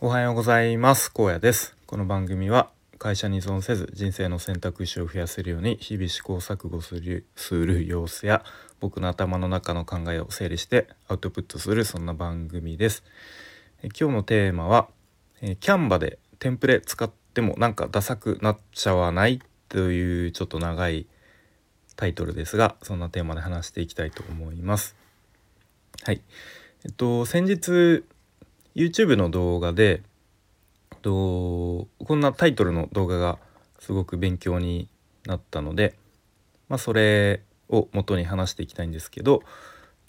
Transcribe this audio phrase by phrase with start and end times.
[0.00, 1.12] おはようございます。
[1.12, 1.74] 高野です。
[1.86, 8.44] この番組は会社に依存せず人生の選択肢を増やせるように日々試行錯誤するする様子や
[8.78, 13.02] 僕の頭の中の考えを整理してアウトプットするそんな番組です。
[13.82, 14.86] え今日のテーマは
[15.42, 21.08] えキャンバでテンプレ使ってもなんかダサくなっちゃわないというちょっと長い
[21.96, 24.94] タイトルですがそんなテーマで話していきたいと思います。
[26.04, 26.20] はい。
[26.84, 28.04] えっと先日
[28.78, 30.02] YouTube の動画で
[31.02, 33.38] とこんなタイトルの動画が
[33.80, 34.88] すごく勉強に
[35.26, 35.96] なったので、
[36.68, 39.42] まあ、それを元に話していきたいんですけど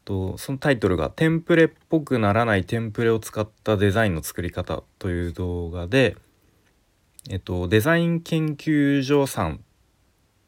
[0.06, 6.16] とそのタイトルが「テンプレっぽくならないテンプレを使ったデザインの作り方」という動画で、
[7.28, 9.64] えっと、デザイン研究所さん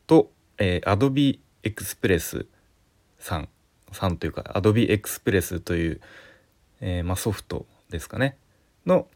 [0.05, 2.45] と、えー、Adobe Express
[3.17, 3.49] さん
[3.91, 6.01] さんというか Adobe Express という、
[6.81, 8.37] えーまあ、ソフトですかね。
[8.87, 9.07] の、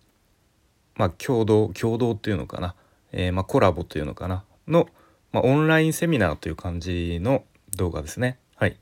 [0.95, 2.75] まあ、共同共同っていうのかな、
[3.11, 4.43] えー、まあ、コラボというのかな。
[4.67, 4.87] の、
[5.31, 7.43] まあ、オンラインセミナーという感じの
[7.75, 8.37] 動画ですね。
[8.55, 8.77] はい、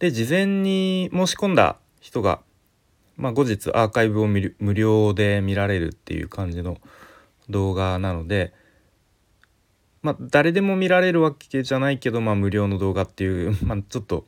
[0.00, 2.40] で事前に申し込んだ人が、
[3.16, 6.78] ま、後日アーカイブを無料で見られるっていう感じの
[7.48, 8.52] 動画なので、
[10.02, 14.26] まあ、誰でも見られるわけじゃないけど、まあ、無料の動画っていう、 ま、ちょっと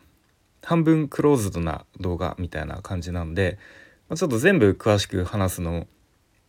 [0.63, 3.59] 半分クローズドな動画みたいな感じなんで、
[4.11, 5.87] ま、ちょっと全部詳しく話すの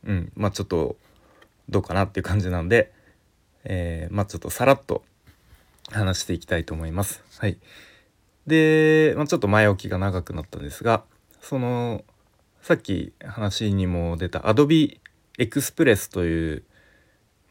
[0.05, 0.97] うんまあちょっと
[1.69, 2.91] どうかなっていう感じなんで、
[3.63, 5.03] えー、まあちょっとさらっと
[5.91, 7.23] 話していきたいと思います。
[7.37, 7.57] はい、
[8.47, 11.03] で、まあ、ちょっと前置きが長くなったんですが
[11.41, 12.03] その
[12.61, 14.99] さっき話にも出た Adobe
[15.37, 16.63] Express という、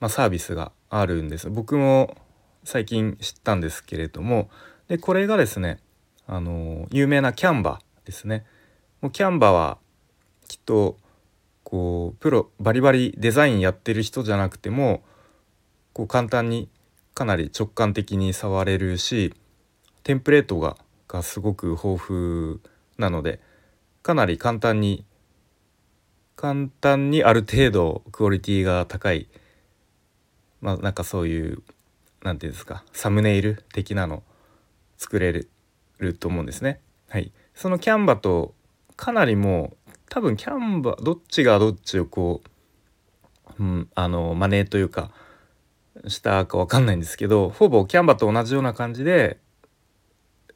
[0.01, 1.51] まあ、サービスがあるんです。
[1.51, 2.17] 僕も
[2.65, 4.51] 最近知ったんですけれども
[4.89, 5.79] でこれがですね
[6.27, 8.45] あの有名なキャンバですね。
[9.01, 9.79] もうキャンバは
[10.51, 10.97] きっと
[11.63, 15.05] こうプロバリバリデザインやってる人じゃなくても
[15.93, 16.69] こう簡単に
[17.15, 19.33] かなり直感的に触れるし
[20.03, 20.77] テンプレートが
[21.07, 22.59] がすごく豊富
[22.99, 23.39] なので
[24.03, 25.05] かなり簡単に
[26.35, 29.29] 簡単にある程度クオリティが高い
[30.61, 31.63] まあなんかそういう
[32.25, 34.25] 何て言うんですかサムネイル的なの
[34.99, 35.47] 作れ
[36.01, 36.81] ると思うんですね。
[37.09, 38.53] はい、そのキャンバと
[39.01, 39.77] かなりもう
[40.11, 42.43] 多分キャンバどっちがどっちをこ
[43.59, 45.13] う、うん、あのマネーというか
[46.09, 49.39] したか分かんないんですけどほぼキャンバと同じような感じで、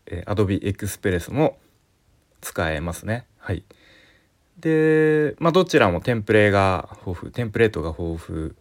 [0.07, 1.57] えー、Adobe Express も
[2.41, 3.27] 使えますね。
[3.39, 3.65] はい、
[4.59, 8.55] で、まあ、どちらもテンプレが豊富テンプレートが豊富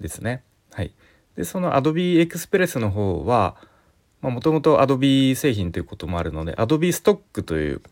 [0.00, 0.42] ですね。
[0.72, 0.94] はい、
[1.36, 3.56] でその Adobe Express の方は
[4.22, 7.82] もともと Adobe 製品ということもあるので Adobe ストックという、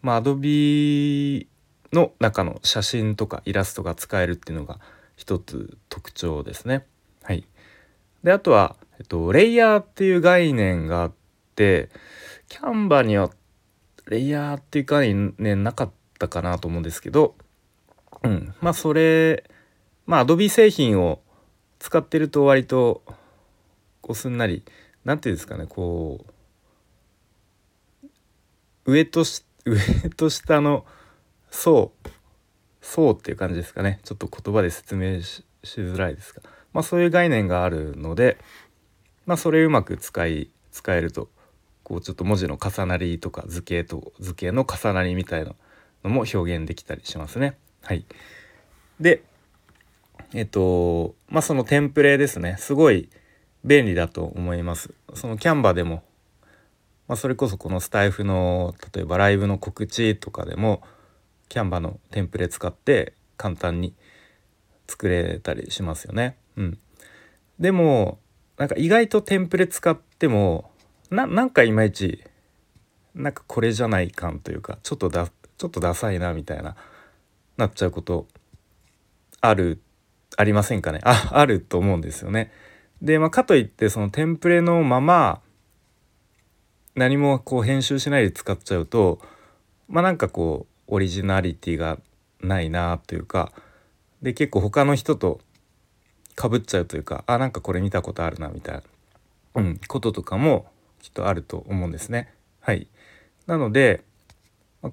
[0.00, 1.46] まあ、Adobe
[1.92, 4.80] の中の写真とかイラストが使えるっていうのが
[5.16, 6.86] 一つ特徴ですね。
[7.22, 7.46] はい、
[8.22, 11.12] であとは、えっと、レイヤーっていう概念があっ
[11.54, 11.90] て
[12.48, 13.30] キャンバーには
[14.06, 17.36] レイヤーっていう概念なかったかなと思うんですけど、
[18.22, 19.44] うん、まあそれ
[20.06, 21.20] まあ Adobe 製品を
[21.78, 23.02] 使ってると割と
[24.00, 24.64] こうすんなり
[25.04, 26.24] 何て言うんですかねこ
[28.84, 29.24] う上と
[29.64, 29.78] 上
[30.16, 30.84] と下の
[31.52, 32.08] そう。
[32.80, 34.00] そうっていう感じですかね。
[34.02, 36.42] ちょっと言葉で説明しづらいですが、
[36.72, 38.38] まあ、そういう概念があるので、
[39.26, 41.28] まあ、それうまく使い使えると
[41.84, 45.54] こうちょっと文字の重なりとか図形と図形の重なりみたいな
[46.02, 47.56] のも表現できたりしますね。
[47.82, 48.04] はい、
[48.98, 49.22] で
[50.34, 52.56] えっとまあそのテンプレですね。
[52.58, 53.08] すごい
[53.64, 54.92] 便利だと思います。
[55.14, 56.02] そのキャンバでも、
[57.06, 60.82] まあ、それこそこのスタイフの例えばライブの告知とかでも
[61.52, 63.92] キャンバのテンプレ使って簡単に
[64.88, 66.38] 作れたりしますよね。
[66.56, 66.78] うん、
[67.60, 68.20] でも
[68.56, 70.70] なんか意外とテンプレ使っても
[71.10, 72.24] なんかいまいち
[73.14, 76.74] なんかこれじゃない感というかちょっとだちょっとダサいなみたいな
[77.58, 78.28] なっちゃうこと
[79.42, 79.82] ある
[80.38, 81.00] ありませんかね？
[81.04, 82.50] ああると思うんですよね。
[83.02, 85.42] で、まあ、かといってそのテンプレのまま
[86.94, 89.20] 何もこう編集しないで使っちゃうと
[89.86, 91.98] まあなんかこうオリジナリティが
[92.40, 93.52] ないなというか
[94.22, 95.40] で結構他の人と
[96.34, 98.82] かぶっちゃうというかあなんかこれ見たことあるなみたいな、
[99.56, 100.66] うん、こととかも
[101.00, 102.32] きっとあると思うんですね。
[102.60, 102.86] はい、
[103.46, 104.02] なので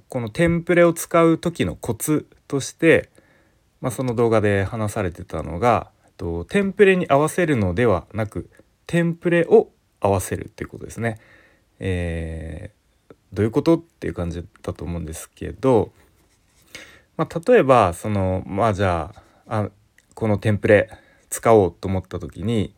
[0.08, 3.10] このテンプレを使う時のコツとして、
[3.82, 8.50] まあ、その動画で話されてたのがとテンプレに合わせるのではなく
[8.86, 9.70] テンプレを
[10.02, 11.20] 合わせるっていうことですね。
[11.80, 12.72] え
[13.34, 13.78] どういうこと？
[13.78, 15.92] っていう感じだと思うんですけど、
[17.18, 19.14] まあ、例えばそのまあじゃ
[19.48, 19.70] ああ
[20.16, 20.90] このテンプレ
[21.30, 22.74] 使おうと思った時に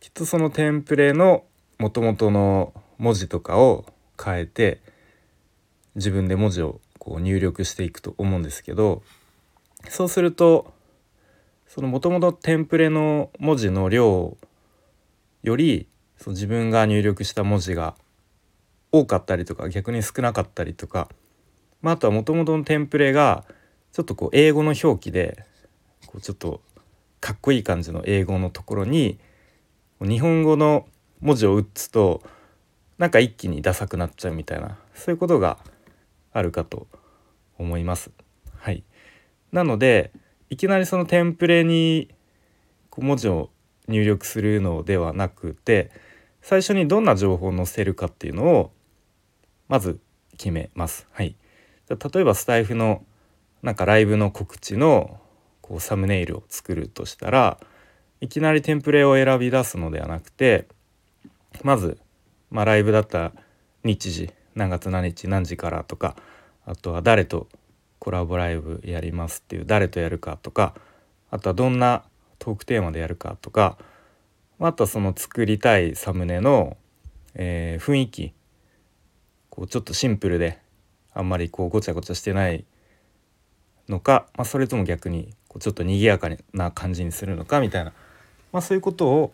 [0.00, 1.44] きっとそのテンプレの
[1.78, 3.84] もともとの文字とかを
[4.22, 4.80] 変えて
[5.94, 9.02] 自分で文字をこう入力していくと思うんですけど
[9.88, 10.72] そうすると
[11.66, 14.36] そのもともとテンプレの文字の量
[15.42, 15.88] より
[16.18, 17.94] その自分が入力した文字が
[18.92, 21.08] 多かったりとか逆に少なかったりとか、
[21.82, 23.44] まあ、あとはもともとのテンプレが
[23.92, 25.44] ちょっとこう英語の表記で
[26.06, 26.60] こうちょっと
[27.20, 29.18] かっこいい感じの英語のところに
[30.00, 30.86] 日本語の
[31.20, 32.22] 文字を打つと
[32.98, 35.58] なんか一気にダサくなっちゃうみたいなそういうことが
[36.32, 36.86] あるかと
[37.58, 38.10] 思います。
[38.58, 38.84] はい、
[39.52, 40.12] なので
[40.50, 42.10] いきなりそのテンプレに
[42.90, 43.50] こう文字を
[43.88, 45.90] 入力するのではなくて
[46.42, 48.72] 最初にどんな情報を載せるかっていうのを
[49.68, 50.00] まず
[50.36, 51.06] 決めます。
[51.12, 51.36] はい、
[51.88, 53.04] 例えばスタイフの
[53.62, 55.18] なんかライブの告知の
[55.60, 57.58] こうサムネイルを作るとしたら
[58.20, 60.66] いきなりテンプレを選び出すのではなくて
[61.62, 61.98] まず、
[62.50, 63.32] まあ、ライブだった
[63.82, 66.16] 日時何月何日何時からとか
[66.64, 67.48] あとは誰と
[67.98, 70.74] コラボライブやりますっていう誰とやるかとか
[71.30, 72.04] あとはどんな
[72.38, 73.78] トークテーマでやるかとか
[74.60, 76.76] あとはその作りたいサムネの、
[77.34, 78.32] えー、雰囲気
[79.56, 80.58] こうちょっとシンプルで
[81.14, 82.66] あんまりこうごちゃごちゃしてない
[83.88, 87.94] のか、まあ、それとも逆にこうちょっと賑やかな感じにするのかみたいな、
[88.52, 89.32] まあ、そういうことを、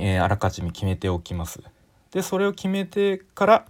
[0.00, 1.62] えー、あらかじめ決めておきます。
[2.10, 3.66] でそれを決めてから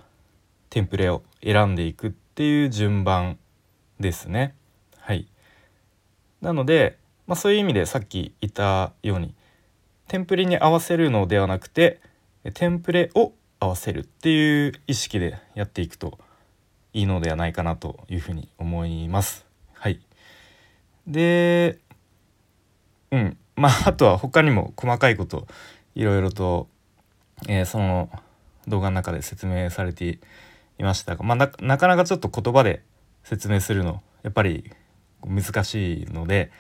[0.71, 3.39] テンプレを選んでいくっていう順番
[4.01, 4.55] ですね。
[4.99, 5.29] はい、
[6.41, 6.97] なので、
[7.27, 9.35] まあ、そういう意味でさっき言ったように
[10.09, 12.01] テンプレに合わせるのではなくて
[12.55, 16.19] テンプレを合わせるっていう意識でやっていくと
[16.93, 19.47] いいのではないかなというふうに思います。
[19.75, 20.01] はい、
[21.07, 21.79] で
[23.11, 25.47] うんまあ あとは他にも細かいこと
[25.95, 26.69] いろいろと、
[27.49, 28.11] えー、その
[28.69, 30.19] 動画の中で説明されて
[30.79, 32.83] いましたが、まあ、なかなかちょっと言葉で
[33.25, 34.71] 説明するのやっぱり
[35.25, 36.51] 難しいので、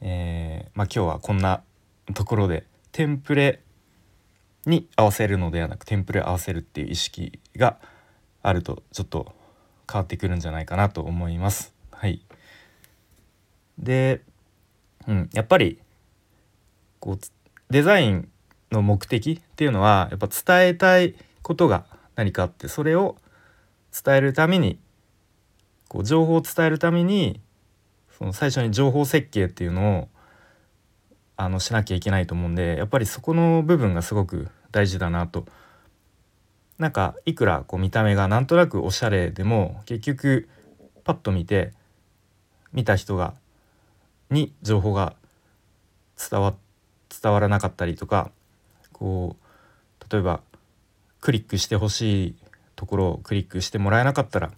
[0.00, 1.62] えー、まあ、今日はこんな
[2.14, 3.60] ところでテンプレ
[4.66, 7.78] に合わせるのではなくテンプレ合わせるっていう意識が
[8.42, 9.32] あるとちょっと
[9.90, 11.72] 変わってくるんじゃないかなと思います。
[11.92, 12.20] はい、
[13.78, 14.22] で、
[15.06, 15.78] うん、やっぱり
[17.00, 17.18] こう
[17.70, 18.28] デザイン
[18.72, 21.86] の目的っていうのはやっぱ伝えたいことが
[22.16, 23.16] 何かあってそれを
[24.04, 24.78] 伝えるために
[25.88, 27.40] こう情報を伝えるために
[28.18, 30.08] その最初に情報設計っていうのを
[31.36, 35.46] あのしなきゃいけないと思うんでやっぱりそこの部分がすごく大事だなと。
[36.78, 40.48] なんかいくらこう見た目がなんとなくおしゃれでも結局
[41.04, 41.72] パッと見て
[42.74, 43.32] 見た人が
[44.30, 45.14] に情報が
[46.30, 46.54] 伝わ
[47.22, 48.30] 伝わらなかったりとか
[48.92, 50.42] こう例えば
[51.22, 52.34] クリックしてほしい
[52.74, 54.50] ところをクリックしてもらえなかったら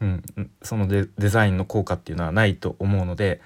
[0.00, 0.22] うん、
[0.62, 3.40] そのデデザインの効果っていうのはないと思うので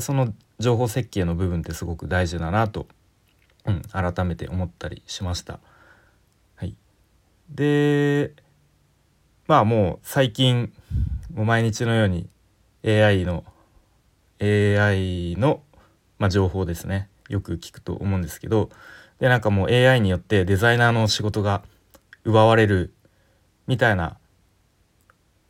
[0.00, 2.86] その情報設計の部分ってすごく大事だなと、
[3.66, 5.60] うん、改めて思ったりしました。
[6.56, 6.74] はい、
[7.50, 8.32] で
[9.46, 10.72] まあもう最近
[11.34, 12.28] もう毎日のように
[12.84, 13.44] AI の
[14.40, 15.62] AI の、
[16.18, 18.70] まあ、情報ですねよく聞くと思うんですけど
[19.18, 21.62] でなんかもう AI によってデザイナーの仕事が
[22.24, 22.94] 奪われる
[23.66, 24.16] みたいな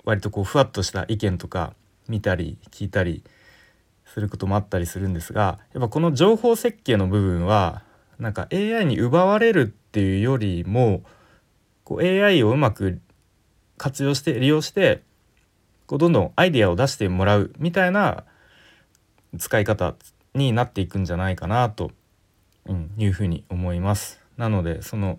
[0.05, 1.75] 割とこうふわっとした意見とか
[2.09, 3.23] 見たり聞いたり
[4.05, 7.83] することもあったりするんですがやっぱこの情報設計の部分は
[8.21, 11.03] なんか AI に奪われるっていうよりも
[11.85, 13.01] こう AI をうまく
[13.77, 15.03] 活用して利用して
[15.87, 18.25] こうどんどんアイデアを出してもらうみたいな
[19.39, 19.95] 使い方
[20.35, 21.91] になっていくんじゃないかなと、
[22.99, 24.21] いうふうに思います。
[24.37, 25.19] なのでその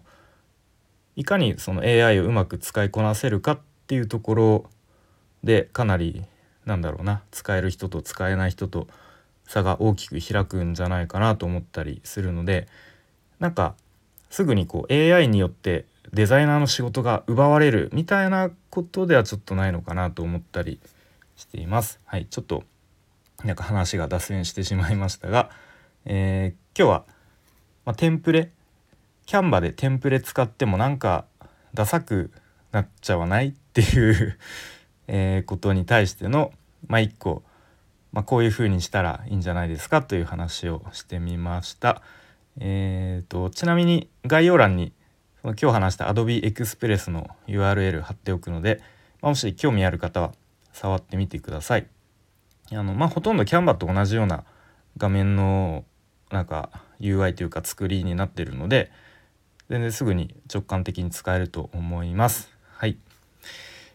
[1.16, 4.66] いかにその AI をうまく使いこなせるかっていうところ
[5.44, 6.24] でかなり
[6.66, 8.88] なんだろうな使える人と使えない人と
[9.48, 12.68] 差が大きく開くんじゃないかなと思ったりするので
[13.40, 13.76] なんか
[14.30, 20.80] すぐにこう AI によってデザイナーの仕事が奪われるみたいなことではちょっとないのかなと思ったり
[21.36, 22.00] しています。
[22.06, 22.64] はい、ちょっと
[23.44, 25.50] なんか話が脱線してしまいましたが、
[26.06, 27.06] えー、今日は、
[27.86, 28.52] まあ、テンプレ
[29.26, 31.26] キャンバでテンプレ使ってもなんか
[31.74, 32.32] ダサく
[32.72, 34.38] なっちゃわないっていう
[35.14, 36.54] え、ことに対しての、
[36.88, 37.44] まあ、一個、
[38.12, 42.02] まあ、こういうふうにしたらいいんじゃないですかという話をしてみました。
[42.60, 44.92] えーと、ちなみに概要欄に
[45.42, 48.82] その今日話した Adobe Express の URL 貼っておくので、
[49.22, 50.34] まあ、もし興味ある方は
[50.74, 51.88] 触ってみてください。
[52.72, 54.44] あのまあ、ほとんどキャンバと同じような
[54.98, 55.84] 画面の
[56.32, 58.92] なんか UI というか作りになってるので
[59.70, 62.50] 全然すぐに直感的に使えると思います。
[62.74, 62.98] はい、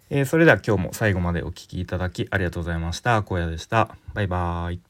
[0.08, 3.16] えー、それでは今日も最後までお聴きいただきありがとうございました。
[3.16, 3.96] 荒野でした。
[4.14, 4.85] バイバーイ。